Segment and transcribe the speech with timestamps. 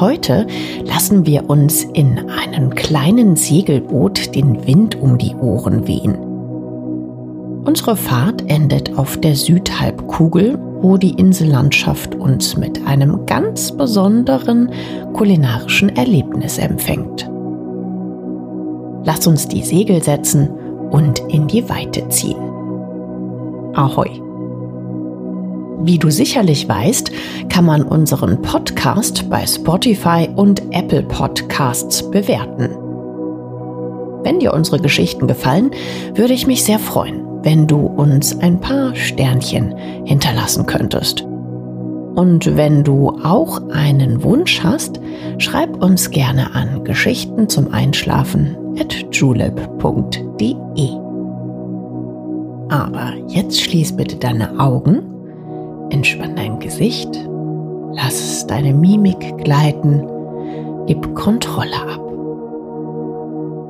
[0.00, 0.48] Heute
[0.84, 6.16] lassen wir uns in einem kleinen Segelboot den Wind um die Ohren wehen.
[7.64, 14.70] Unsere Fahrt endet auf der Südhalbkugel, wo die Insellandschaft uns mit einem ganz besonderen
[15.12, 17.30] kulinarischen Erlebnis empfängt.
[19.04, 20.50] Lass uns die Segel setzen
[20.90, 22.36] und in die Weite ziehen.
[23.74, 24.23] Ahoi!
[25.86, 27.10] Wie du sicherlich weißt,
[27.50, 32.70] kann man unseren Podcast bei Spotify und Apple Podcasts bewerten.
[34.22, 35.72] Wenn dir unsere Geschichten gefallen,
[36.14, 41.20] würde ich mich sehr freuen, wenn du uns ein paar Sternchen hinterlassen könntest.
[42.14, 45.00] Und wenn du auch einen Wunsch hast,
[45.36, 50.88] schreib uns gerne an Geschichten zum Einschlafen at julep.de.
[52.70, 55.13] Aber jetzt schließ bitte deine Augen,
[55.94, 57.08] entspann dein Gesicht,
[57.92, 60.04] lass deine Mimik gleiten,
[60.86, 62.00] gib Kontrolle ab.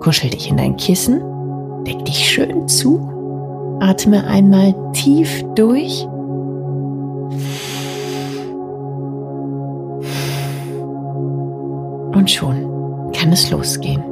[0.01, 1.21] Kuschel dich in dein Kissen,
[1.85, 6.07] deck dich schön zu, atme einmal tief durch.
[12.15, 14.03] Und schon kann es losgehen.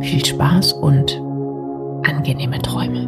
[0.00, 1.20] Viel Spaß und
[2.08, 3.05] angenehme Träume.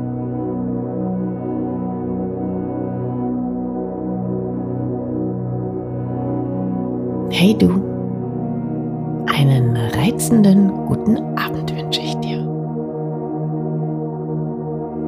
[7.41, 7.69] Hey du,
[9.33, 12.39] einen reizenden guten Abend wünsche ich dir.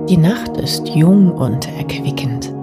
[0.08, 2.54] Die Nacht ist jung und erquickend.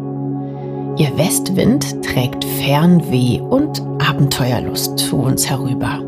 [0.95, 5.99] Ihr Westwind trägt Fernweh und Abenteuerlust zu uns herüber.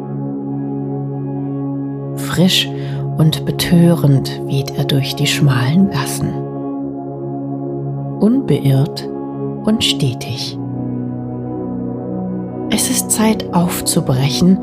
[2.16, 2.66] Frisch
[3.18, 6.34] und betörend weht er durch die schmalen Gassen.
[8.22, 9.06] Unbeirrt
[9.66, 10.59] und stetig.
[12.82, 14.58] Es ist Zeit aufzubrechen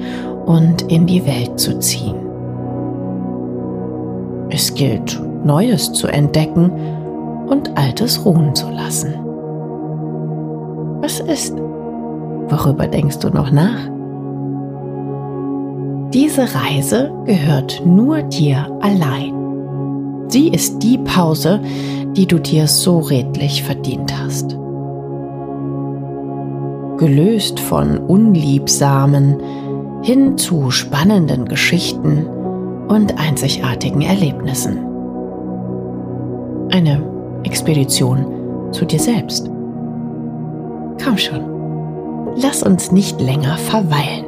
[0.47, 2.17] und in die Welt zu ziehen.
[4.49, 6.71] Es gilt, Neues zu entdecken
[7.47, 9.13] und Altes ruhen zu lassen.
[11.03, 11.55] Was ist?
[12.49, 13.87] Worüber denkst du noch nach?
[16.15, 19.35] Diese Reise gehört nur dir allein.
[20.29, 21.61] Sie ist die Pause,
[22.17, 24.56] die du dir so redlich verdient hast
[26.97, 29.37] gelöst von unliebsamen
[30.03, 32.27] hin zu spannenden Geschichten
[32.89, 34.79] und einzigartigen Erlebnissen.
[36.71, 37.03] Eine
[37.45, 38.27] Expedition
[38.73, 39.51] zu dir selbst.
[41.03, 41.41] Komm schon,
[42.37, 44.25] lass uns nicht länger verweilen.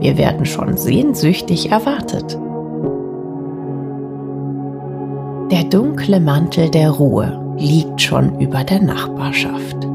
[0.00, 2.38] Wir werden schon sehnsüchtig erwartet.
[5.50, 9.87] Der dunkle Mantel der Ruhe liegt schon über der Nachbarschaft.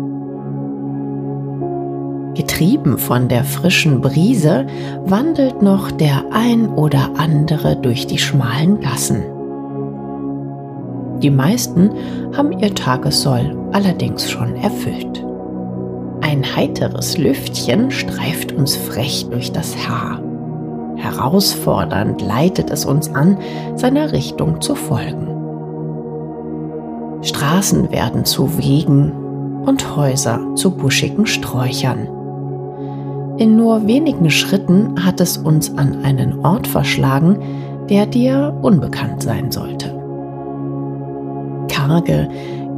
[2.63, 4.66] Getrieben von der frischen Brise
[5.03, 9.22] wandelt noch der ein oder andere durch die schmalen Gassen.
[11.22, 11.91] Die meisten
[12.34, 15.25] haben ihr Tagessoll allerdings schon erfüllt.
[16.22, 20.22] Ein heiteres Lüftchen streift uns frech durch das Haar.
[20.96, 23.38] Herausfordernd leitet es uns an,
[23.75, 25.28] seiner Richtung zu folgen.
[27.23, 29.12] Straßen werden zu Wegen
[29.66, 32.22] und Häuser zu buschigen Sträuchern.
[33.38, 37.40] In nur wenigen Schritten hat es uns an einen Ort verschlagen,
[37.90, 39.90] der dir unbekannt sein sollte.
[41.68, 42.30] Karge,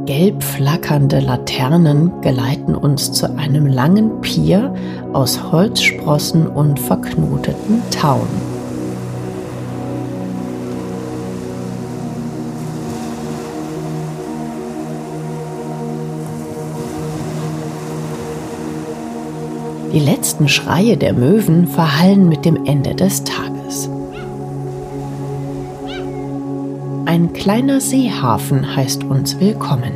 [0.06, 4.72] gelb flackernde Laternen geleiten uns zu einem langen Pier
[5.12, 8.55] aus Holzsprossen und verknoteten Tauen.
[19.92, 23.88] Die letzten Schreie der Möwen verhallen mit dem Ende des Tages.
[27.06, 29.92] Ein kleiner Seehafen heißt uns willkommen.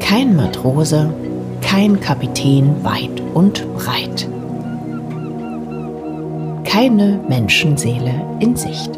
[0.00, 1.14] Kein Matrose,
[1.60, 4.28] kein Kapitän weit und breit
[6.74, 8.10] keine Menschenseele
[8.40, 8.90] in Sicht.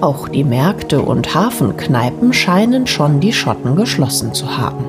[0.00, 4.86] Auch die Märkte und Hafenkneipen scheinen schon die Schotten geschlossen zu haben.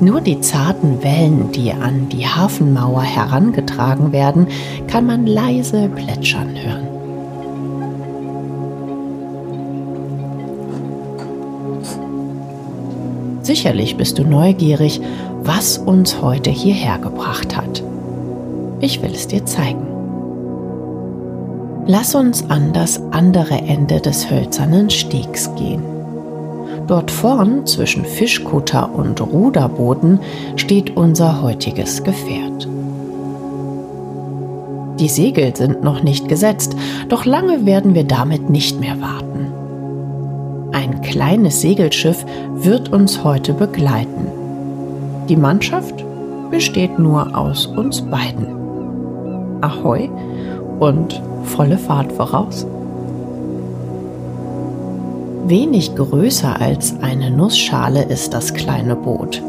[0.00, 4.46] Nur die zarten Wellen, die an die Hafenmauer herangetragen werden,
[4.86, 6.86] kann man leise plätschern hören.
[13.42, 15.00] Sicherlich bist du neugierig,
[15.42, 17.82] was uns heute hierher gebracht hat.
[18.80, 19.86] Ich will es dir zeigen.
[21.86, 25.82] Lass uns an das andere Ende des hölzernen Stegs gehen.
[26.86, 30.20] Dort vorn zwischen Fischkutter und Ruderboden
[30.56, 32.68] steht unser heutiges Gefährt.
[34.98, 36.76] Die Segel sind noch nicht gesetzt,
[37.08, 39.52] doch lange werden wir damit nicht mehr warten.
[40.72, 42.24] Ein kleines Segelschiff
[42.54, 44.26] wird uns heute begleiten.
[45.28, 46.04] Die Mannschaft
[46.50, 48.49] besteht nur aus uns beiden.
[49.60, 50.10] Ahoi
[50.78, 52.66] und volle Fahrt voraus.
[55.46, 59.42] Wenig größer als eine Nussschale ist das kleine Boot,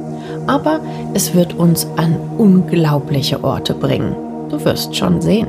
[0.48, 0.80] aber
[1.14, 4.16] es wird uns an unglaubliche Orte bringen.
[4.50, 5.48] Du wirst schon sehen.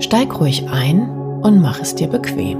[0.00, 1.08] Steig ruhig ein
[1.42, 2.58] und mach es dir bequem.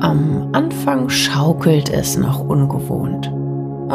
[0.00, 3.32] Am Anfang schaukelt es noch ungewohnt,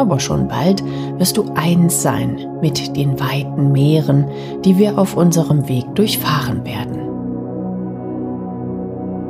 [0.00, 0.82] aber schon bald
[1.18, 4.24] wirst du eins sein mit den weiten Meeren,
[4.64, 6.98] die wir auf unserem Weg durchfahren werden.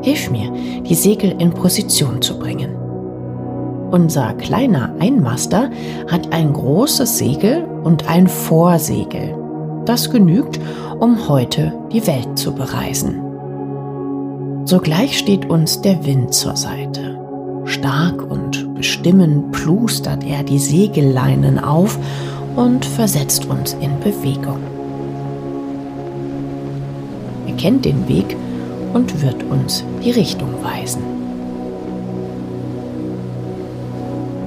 [0.02, 0.52] Hilf mir,
[0.88, 2.76] die Segel in Position zu bringen.
[3.90, 5.70] Unser kleiner Einmaster
[6.08, 9.34] hat ein großes Segel und ein Vorsegel.
[9.84, 10.61] Das genügt,
[11.00, 13.20] um heute die Welt zu bereisen.
[14.64, 17.19] Sogleich steht uns der Wind zur Seite.
[17.64, 21.99] Stark und bestimmend plustert er die Segelleinen auf
[22.56, 24.56] und versetzt uns in Bewegung.
[27.47, 28.35] Er kennt den Weg
[28.94, 31.03] und wird uns die Richtung weisen.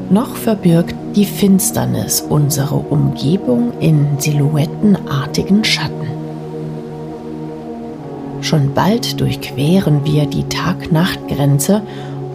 [0.10, 6.08] Noch verbirgt die Finsternis unsere Umgebung in silhouettenartigen Schatten.
[8.42, 11.84] Schon bald durchqueren wir die Tag-Nacht-Grenze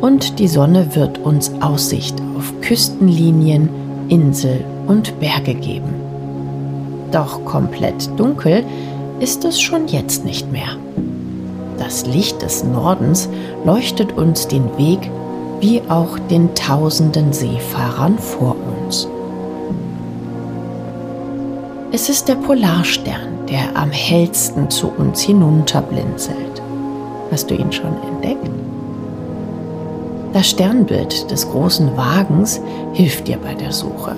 [0.00, 3.68] und die Sonne wird uns Aussicht auf Küstenlinien,
[4.08, 5.94] Insel und Berge geben.
[7.12, 8.64] Doch komplett dunkel
[9.20, 10.76] ist es schon jetzt nicht mehr.
[11.78, 13.28] Das Licht des Nordens
[13.64, 15.10] leuchtet uns den Weg
[15.60, 19.08] wie auch den tausenden Seefahrern vor uns.
[21.90, 26.62] Es ist der Polarstern, der am hellsten zu uns hinunterblinzelt.
[27.30, 28.48] Hast du ihn schon entdeckt?
[30.32, 32.60] Das Sternbild des großen Wagens
[32.92, 34.14] hilft dir bei der Suche.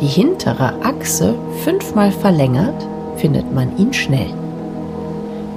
[0.00, 2.86] Die hintere Achse fünfmal verlängert,
[3.16, 4.34] findet man ihn schnell.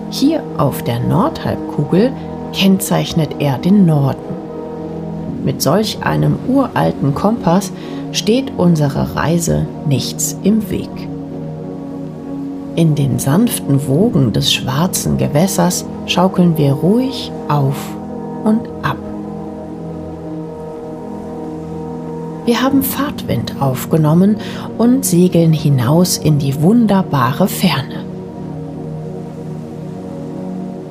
[0.10, 2.12] Hier auf der Nordhalbkugel
[2.54, 4.20] kennzeichnet er den Norden.
[5.44, 7.72] Mit solch einem uralten Kompass
[8.12, 10.90] steht unserer Reise nichts im Weg.
[12.76, 17.76] In den sanften Wogen des schwarzen Gewässers schaukeln wir ruhig auf
[18.44, 18.98] und ab.
[22.48, 24.38] Wir haben Fahrtwind aufgenommen
[24.78, 28.06] und segeln hinaus in die wunderbare Ferne.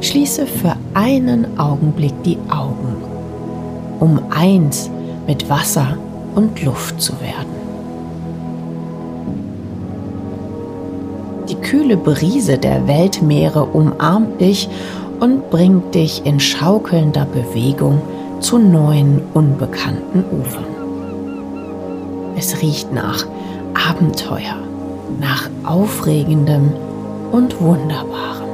[0.03, 2.97] Schließe für einen Augenblick die Augen,
[4.01, 4.91] um eins
[5.27, 5.97] mit Wasser
[6.35, 7.57] und Luft zu werden.
[11.49, 14.69] Die kühle Brise der Weltmeere umarmt dich
[15.21, 18.03] und bringt dich in schaukelnder Bewegung
[18.41, 20.86] zu neuen, unbekannten Ufern.
[22.37, 23.25] Es riecht nach
[23.89, 24.57] Abenteuer,
[25.21, 26.71] nach Aufregendem
[27.33, 28.47] und Wunderbarem.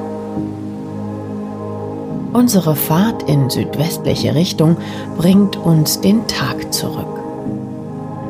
[2.33, 4.77] Unsere Fahrt in südwestliche Richtung
[5.19, 7.07] bringt uns den Tag zurück.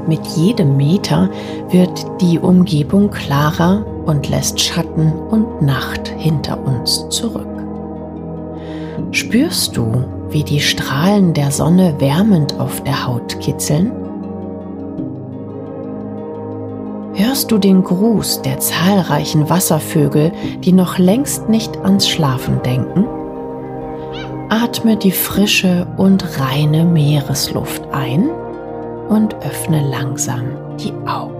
[0.09, 1.29] Mit jedem Meter
[1.71, 7.47] wird die Umgebung klarer und lässt Schatten und Nacht hinter uns zurück.
[9.13, 14.02] Spürst du, wie die Strahlen der Sonne wärmend auf der Haut kitzeln?
[17.15, 23.07] Hörst du den Gruß der zahlreichen Wasservögel, die noch längst nicht ans Schlafen denken?
[24.49, 28.31] Atme die frische und reine Meeresluft ein
[29.11, 30.45] und öffne langsam
[30.81, 31.33] die Augen.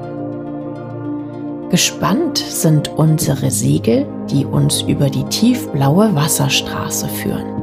[1.71, 7.62] Gespannt sind unsere Segel, die uns über die tiefblaue Wasserstraße führen.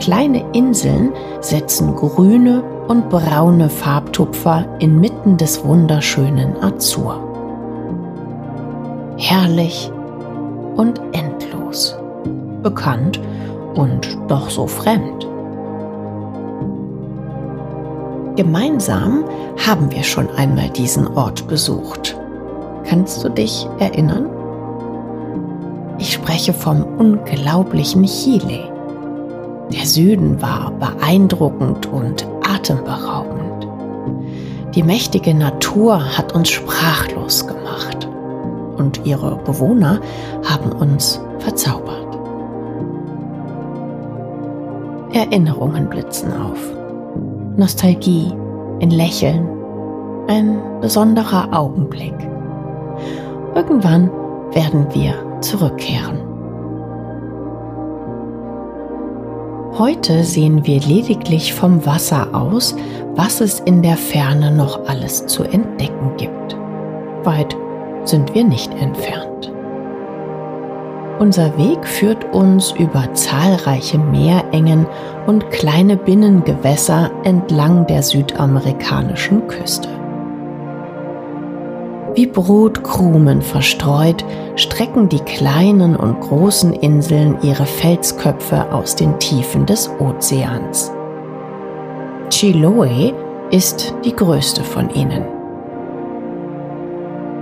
[0.00, 7.30] Kleine Inseln setzen grüne und braune Farbtupfer inmitten des wunderschönen Azur.
[9.20, 9.92] herrlich
[10.76, 11.94] und endlos,
[12.62, 13.20] bekannt
[13.74, 15.28] und doch so fremd.
[18.36, 19.24] Gemeinsam
[19.66, 22.16] haben wir schon einmal diesen Ort besucht.
[22.84, 24.30] Kannst du dich erinnern?
[25.98, 28.69] Ich spreche vom unglaublichen Chile.
[29.72, 33.68] Der Süden war beeindruckend und atemberaubend.
[34.74, 38.08] Die mächtige Natur hat uns sprachlos gemacht
[38.76, 40.00] und ihre Bewohner
[40.44, 42.18] haben uns verzaubert.
[45.12, 46.58] Erinnerungen blitzen auf.
[47.56, 48.32] Nostalgie,
[48.80, 49.48] ein Lächeln,
[50.28, 52.14] ein besonderer Augenblick.
[53.54, 54.10] Irgendwann
[54.52, 56.29] werden wir zurückkehren.
[59.78, 62.74] Heute sehen wir lediglich vom Wasser aus,
[63.14, 66.56] was es in der Ferne noch alles zu entdecken gibt.
[67.24, 67.56] Weit
[68.04, 69.52] sind wir nicht entfernt.
[71.20, 74.86] Unser Weg führt uns über zahlreiche Meerengen
[75.26, 79.99] und kleine Binnengewässer entlang der südamerikanischen Küste.
[82.14, 84.24] Wie Brotkrumen verstreut
[84.56, 90.92] strecken die kleinen und großen Inseln ihre Felsköpfe aus den Tiefen des Ozeans.
[92.30, 93.12] Chiloe
[93.50, 95.24] ist die größte von ihnen.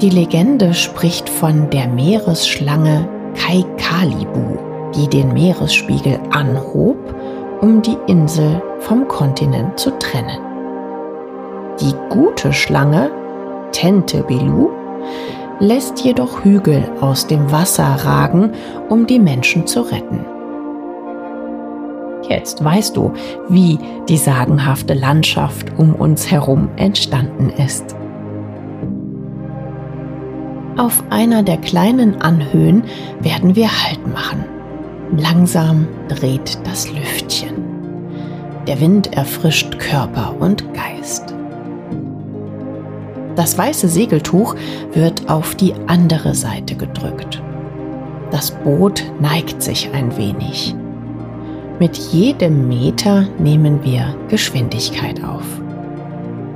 [0.02, 4.58] Die Legende spricht von der Meeresschlange Kaikalibu,
[4.94, 6.96] die den Meeresspiegel anhob,
[7.60, 10.38] um die Insel vom Kontinent zu trennen.
[11.80, 13.10] Die gute Schlange
[13.72, 14.70] Tentebelu,
[15.60, 18.52] lässt jedoch Hügel aus dem Wasser ragen,
[18.88, 20.24] um die Menschen zu retten.
[22.28, 23.12] Jetzt weißt du,
[23.48, 27.96] wie die sagenhafte Landschaft um uns herum entstanden ist.
[30.76, 32.84] Auf einer der kleinen Anhöhen
[33.20, 34.44] werden wir Halt machen.
[35.16, 37.64] Langsam dreht das Lüftchen.
[38.66, 41.34] Der Wind erfrischt Körper und Geist.
[43.38, 44.56] Das weiße Segeltuch
[44.94, 47.40] wird auf die andere Seite gedrückt.
[48.32, 50.74] Das Boot neigt sich ein wenig.
[51.78, 55.44] Mit jedem Meter nehmen wir Geschwindigkeit auf.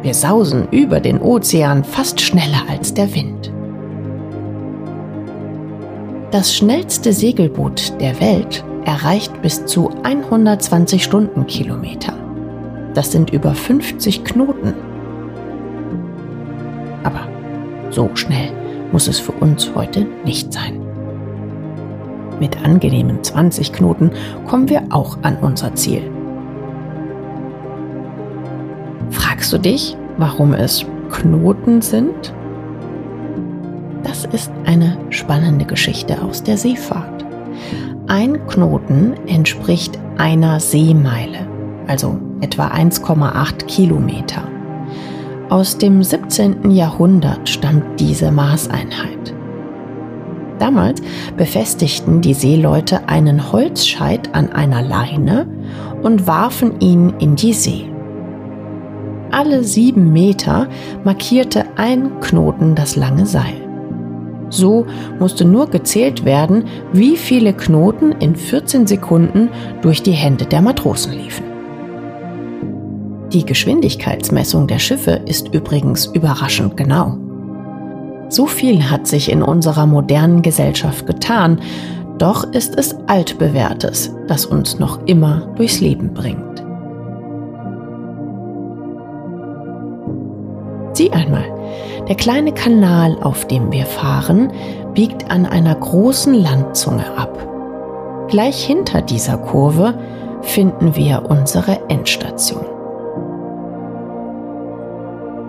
[0.03, 3.53] Wir sausen über den Ozean fast schneller als der Wind.
[6.33, 12.15] Das schnellste Segelboot der Welt erreicht bis zu 120 Stundenkilometer.
[12.95, 14.75] Das sind über 50 Knoten.
[17.03, 17.29] Aber
[17.91, 18.51] so schnell
[18.93, 20.81] muss es für uns heute nicht sein.
[22.41, 24.11] Mit angenehmen 20 Knoten
[24.47, 26.03] kommen wir auch an unser Ziel.
[29.11, 32.35] Fragst du dich, warum es Knoten sind?
[34.03, 37.25] Das ist eine spannende Geschichte aus der Seefahrt.
[38.09, 41.47] Ein Knoten entspricht einer Seemeile,
[41.87, 44.52] also etwa 1,8 Kilometer.
[45.53, 46.71] Aus dem 17.
[46.71, 49.35] Jahrhundert stammt diese Maßeinheit.
[50.59, 51.03] Damals
[51.37, 55.47] befestigten die Seeleute einen Holzscheit an einer Leine
[56.03, 57.85] und warfen ihn in die See.
[59.31, 60.69] Alle sieben Meter
[61.05, 63.69] markierte ein Knoten das lange Seil.
[64.49, 64.87] So
[65.19, 69.51] musste nur gezählt werden, wie viele Knoten in 14 Sekunden
[69.83, 71.52] durch die Hände der Matrosen liefen.
[73.33, 77.17] Die Geschwindigkeitsmessung der Schiffe ist übrigens überraschend genau.
[78.29, 81.61] So viel hat sich in unserer modernen Gesellschaft getan,
[82.19, 86.63] doch ist es altbewährtes, das uns noch immer durchs Leben bringt.
[90.93, 91.45] Sieh einmal,
[92.09, 94.53] der kleine Kanal, auf dem wir fahren,
[94.93, 98.29] biegt an einer großen Landzunge ab.
[98.29, 99.95] Gleich hinter dieser Kurve
[100.43, 102.72] finden wir unsere Endstation.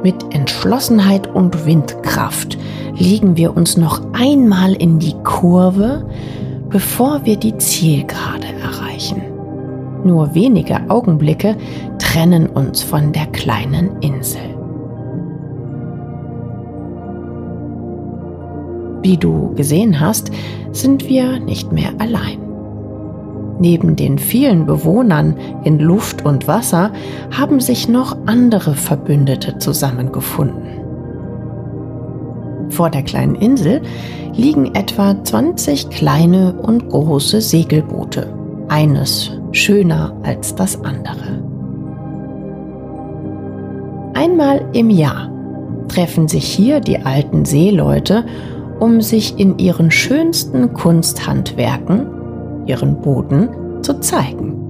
[0.03, 2.57] Mit Entschlossenheit und Windkraft
[2.97, 6.05] legen wir uns noch einmal in die Kurve,
[6.67, 9.21] bevor wir die Zielgerade erreichen.
[10.03, 11.55] Nur wenige Augenblicke
[11.99, 14.41] trennen uns von der kleinen Insel.
[19.03, 20.31] Wie du gesehen hast,
[20.73, 22.42] sind wir nicht mehr allein.
[23.59, 26.91] Neben den vielen Bewohnern in Luft und Wasser
[27.31, 30.83] haben sich noch andere Verbündete zusammengefunden.
[32.69, 33.81] Vor der kleinen Insel
[34.33, 38.33] liegen etwa 20 kleine und große Segelboote,
[38.67, 41.43] eines schöner als das andere.
[44.15, 45.29] Einmal im Jahr
[45.87, 48.25] treffen sich hier die alten Seeleute
[48.79, 52.07] um sich in ihren schönsten Kunsthandwerken,
[52.65, 53.49] ihren Booten,
[53.81, 54.63] zu zeigen.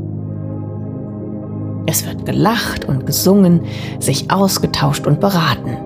[1.85, 3.61] Es wird gelacht und gesungen,
[3.99, 5.77] sich ausgetauscht und beraten.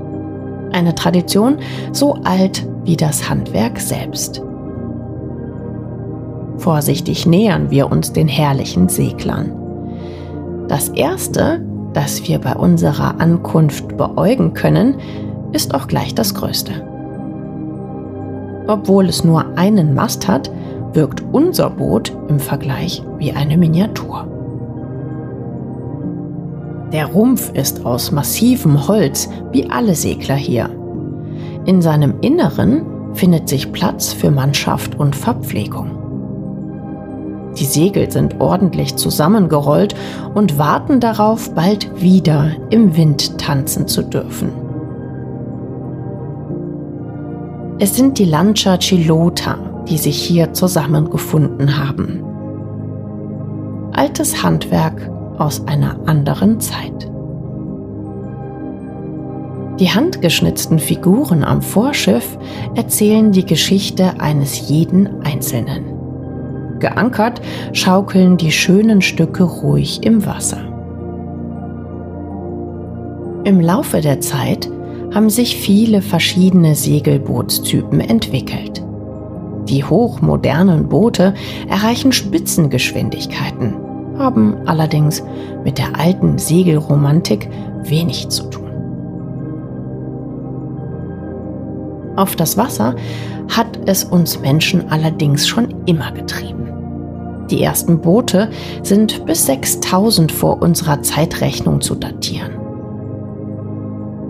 [0.72, 1.58] Eine Tradition
[1.92, 4.42] so alt wie das Handwerk selbst.
[6.58, 9.52] Vorsichtig nähern wir uns den herrlichen Seglern.
[10.68, 11.62] Das Erste,
[11.94, 14.96] das wir bei unserer Ankunft beäugen können,
[15.52, 16.72] ist auch gleich das Größte.
[18.68, 20.52] Obwohl es nur einen Mast hat,
[20.98, 24.28] wirkt unser Boot im Vergleich wie eine Miniatur.
[26.92, 30.70] Der Rumpf ist aus massivem Holz, wie alle Segler hier.
[31.66, 35.92] In seinem Inneren findet sich Platz für Mannschaft und Verpflegung.
[37.60, 39.94] Die Segel sind ordentlich zusammengerollt
[40.34, 44.52] und warten darauf, bald wieder im Wind tanzen zu dürfen.
[47.80, 49.58] Es sind die Lancia Chilota,
[49.90, 52.24] die sich hier zusammengefunden haben.
[53.94, 57.10] Altes Handwerk aus einer anderen Zeit.
[59.80, 62.38] Die handgeschnitzten Figuren am Vorschiff
[62.76, 65.98] erzählen die Geschichte eines jeden Einzelnen.
[66.80, 67.42] Geankert
[67.74, 70.62] schaukeln die schönen Stücke ruhig im Wasser.
[73.44, 74.70] Im Laufe der Zeit
[75.14, 78.87] haben sich viele verschiedene Segelbootstypen entwickelt.
[79.70, 81.34] Die hochmodernen Boote
[81.68, 83.76] erreichen Spitzengeschwindigkeiten,
[84.18, 85.24] haben allerdings
[85.64, 87.50] mit der alten Segelromantik
[87.84, 88.68] wenig zu tun.
[92.16, 92.96] Auf das Wasser
[93.50, 96.68] hat es uns Menschen allerdings schon immer getrieben.
[97.50, 98.50] Die ersten Boote
[98.84, 102.52] sind bis 6000 vor unserer Zeitrechnung zu datieren.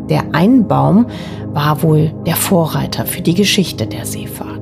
[0.09, 1.07] Der Einbaum
[1.53, 4.56] war wohl der Vorreiter für die Geschichte der Seefahrt.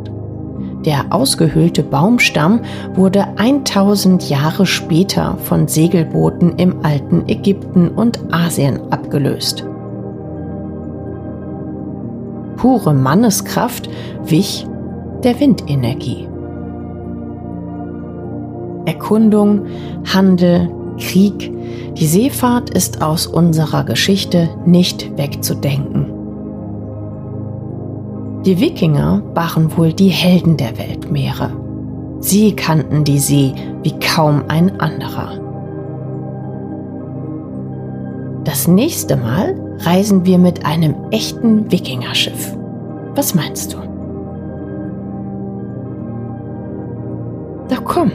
[0.85, 2.61] Der ausgehöhlte Baumstamm
[2.93, 9.65] wurde 1000 Jahre später von Segelbooten im alten Ägypten und Asien abgelöst.
[12.57, 13.89] Pure Manneskraft
[14.23, 14.67] wich
[15.23, 16.27] der Windenergie.
[18.85, 19.65] Erkundung,
[20.13, 20.69] Handel,
[20.99, 21.51] Krieg,
[21.97, 26.14] die Seefahrt ist aus unserer Geschichte nicht wegzudenken.
[28.45, 31.49] Die Wikinger waren wohl die Helden der Weltmeere.
[32.19, 35.39] Sie kannten die See wie kaum ein anderer.
[38.43, 42.55] Das nächste Mal reisen wir mit einem echten Wikingerschiff.
[43.15, 43.77] Was meinst du?
[47.73, 48.11] Doch komm,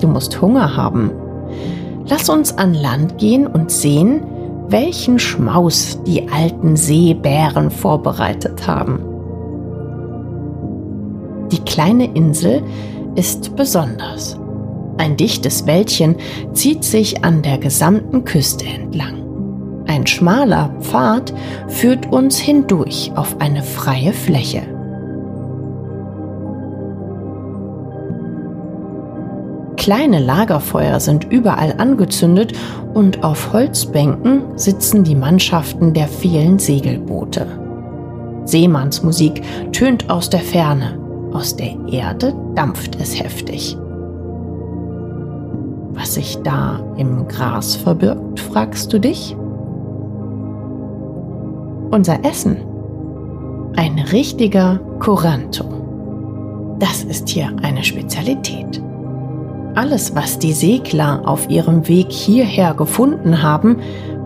[0.00, 1.10] du musst Hunger haben.
[2.06, 4.22] Lass uns an Land gehen und sehen,
[4.68, 9.09] welchen Schmaus die alten Seebären vorbereitet haben.
[11.52, 12.62] Die kleine Insel
[13.16, 14.38] ist besonders.
[14.98, 16.16] Ein dichtes Wäldchen
[16.52, 19.84] zieht sich an der gesamten Küste entlang.
[19.86, 21.32] Ein schmaler Pfad
[21.68, 24.62] führt uns hindurch auf eine freie Fläche.
[29.76, 32.52] Kleine Lagerfeuer sind überall angezündet
[32.92, 37.46] und auf Holzbänken sitzen die Mannschaften der vielen Segelboote.
[38.44, 40.99] Seemannsmusik tönt aus der Ferne.
[41.32, 43.76] Aus der Erde dampft es heftig.
[45.92, 49.36] Was sich da im Gras verbirgt, fragst du dich?
[51.90, 52.56] Unser Essen.
[53.76, 55.64] Ein richtiger Coranto.
[56.78, 58.82] Das ist hier eine Spezialität.
[59.74, 63.76] Alles, was die Segler auf ihrem Weg hierher gefunden haben,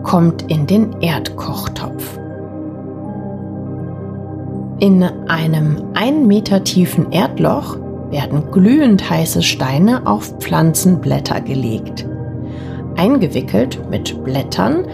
[0.03, 2.19] kommt in den Erdkochtopf.
[4.79, 7.77] In einem ein Meter tiefen Erdloch
[8.09, 12.05] werden glühend heiße Steine auf Pflanzenblätter gelegt.
[12.97, 14.85] Eingewickelt mit Blättern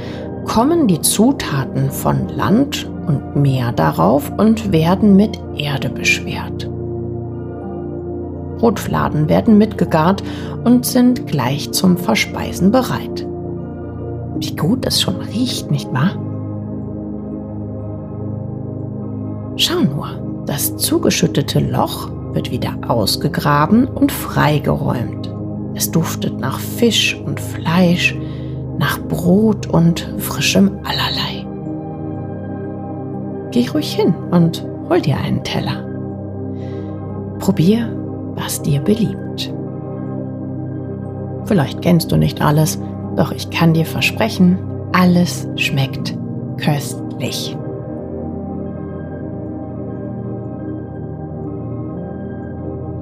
[0.45, 6.69] kommen die Zutaten von Land und Meer darauf und werden mit Erde beschwert.
[8.57, 10.21] Brotfladen werden mitgegart
[10.63, 13.25] und sind gleich zum Verspeisen bereit.
[14.39, 16.30] Wie gut es schon riecht, nicht wahr?
[19.57, 25.31] Schau nur, das zugeschüttete Loch wird wieder ausgegraben und freigeräumt.
[25.75, 28.15] Es duftet nach Fisch und Fleisch,
[28.77, 31.45] nach Brot und frischem Allerlei.
[33.51, 35.85] Geh ruhig hin und hol dir einen Teller.
[37.39, 37.89] Probier,
[38.35, 39.53] was dir beliebt.
[41.45, 42.79] Vielleicht kennst du nicht alles,
[43.17, 44.57] doch ich kann dir versprechen,
[44.93, 46.15] alles schmeckt
[46.57, 47.57] köstlich.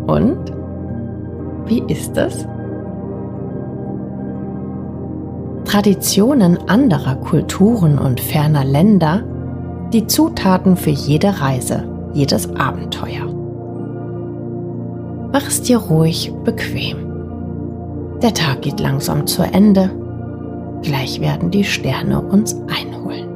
[0.09, 0.51] Und?
[1.67, 2.47] Wie ist es?
[5.65, 9.21] Traditionen anderer Kulturen und ferner Länder,
[9.93, 13.27] die Zutaten für jede Reise, jedes Abenteuer.
[15.31, 16.97] Mach es dir ruhig bequem.
[18.23, 19.91] Der Tag geht langsam zu Ende.
[20.81, 23.27] Gleich werden die Sterne uns einholen.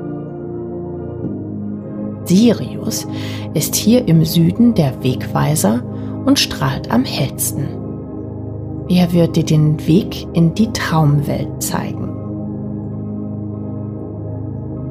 [2.25, 3.05] Sirius
[3.53, 5.83] ist hier im Süden der Wegweiser
[6.25, 7.67] und strahlt am hellsten.
[8.89, 12.09] Er wird dir den Weg in die Traumwelt zeigen.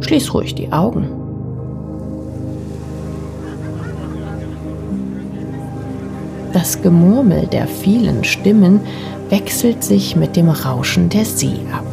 [0.00, 1.08] Schließ ruhig die Augen.
[6.52, 8.80] Das Gemurmel der vielen Stimmen
[9.30, 11.86] wechselt sich mit dem Rauschen der See ab.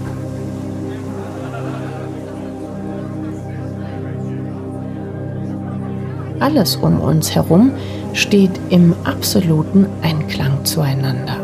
[6.39, 7.71] Alles um uns herum
[8.13, 11.37] steht im absoluten Einklang zueinander.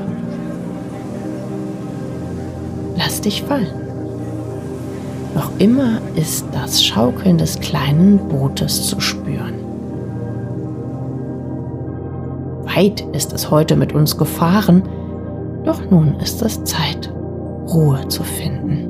[2.97, 3.67] Lass dich fallen.
[5.36, 9.56] Noch immer ist das Schaukeln des kleinen Bootes zu spüren.
[12.63, 14.84] Weit ist es heute mit uns gefahren,
[15.65, 17.13] doch nun ist es Zeit,
[17.67, 18.89] Ruhe zu finden.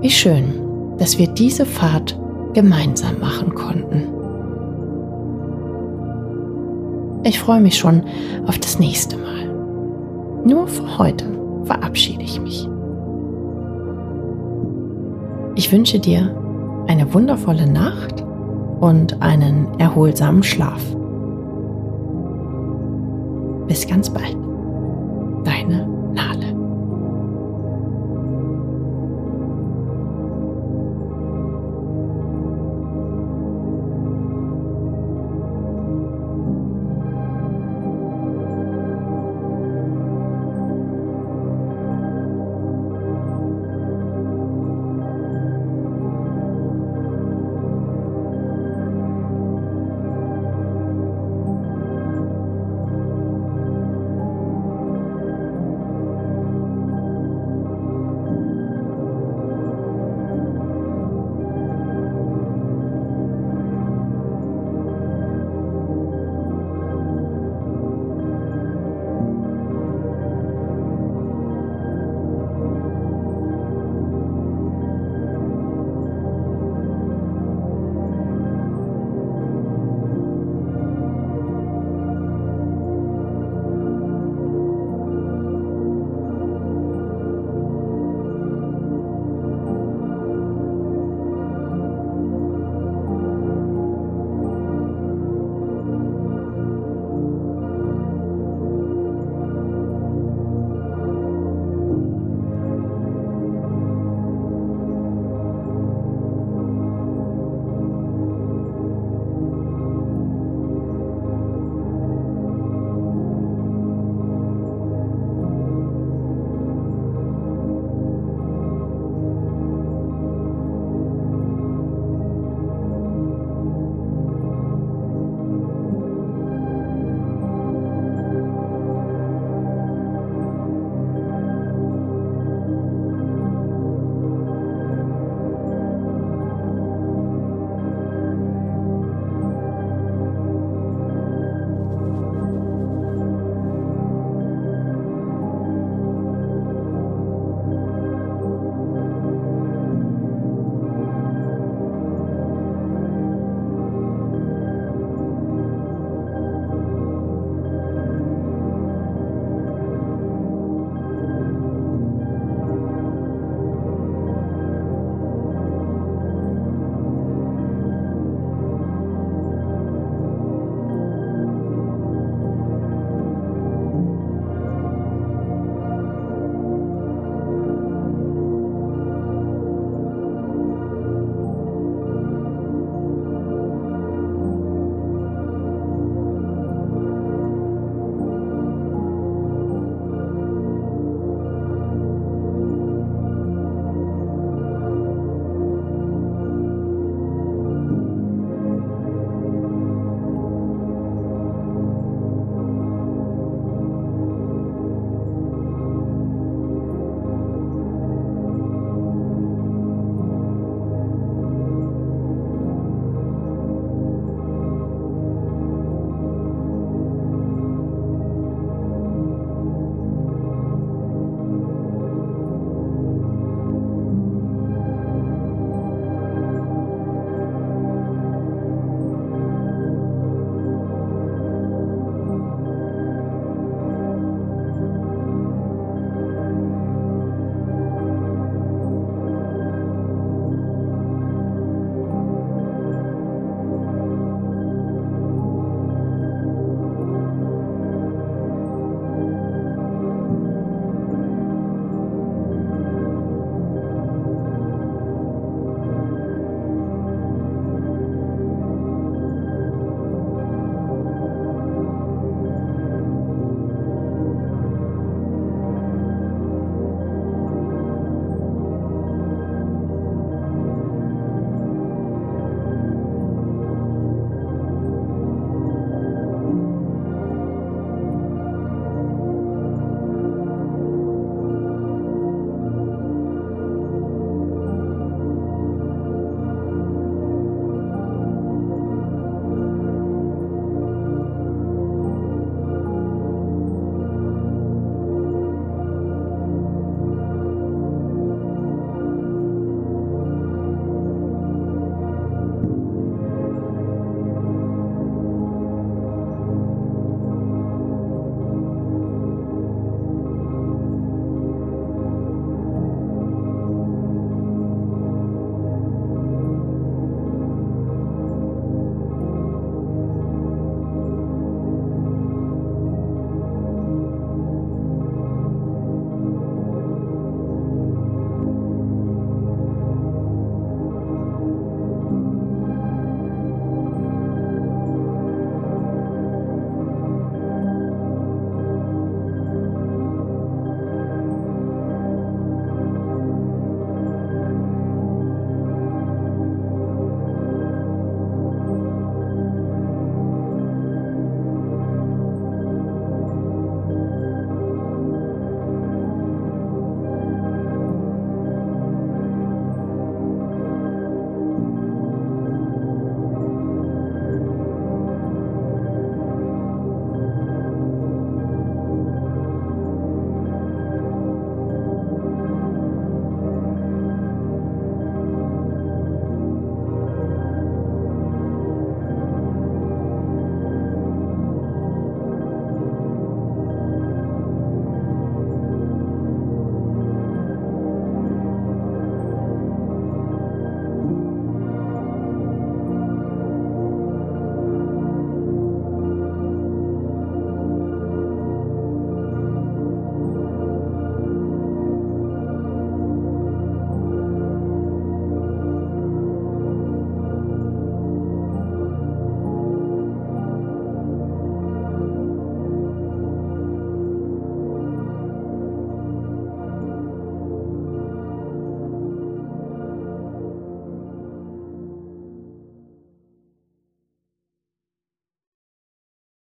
[0.00, 0.52] Wie schön,
[0.98, 2.18] dass wir diese Fahrt
[2.54, 4.14] gemeinsam machen konnten.
[7.24, 8.02] Ich freue mich schon
[8.46, 9.48] auf das nächste Mal.
[10.44, 11.24] Nur für heute
[11.64, 12.68] verabschiede ich mich.
[15.56, 16.34] Ich wünsche dir
[16.86, 18.24] eine wundervolle Nacht
[18.80, 20.82] und einen erholsamen Schlaf.
[23.66, 24.43] Bis ganz bald.